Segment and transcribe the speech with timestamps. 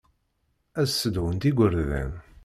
[0.81, 2.11] Ad ssedhunt igerdan.